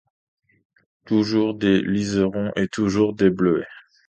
Toujours 1.05 1.53
des 1.53 1.79
liserons 1.79 2.51
et 2.55 2.67
toujours 2.67 3.13
des 3.13 3.29
bleuets 3.29 3.67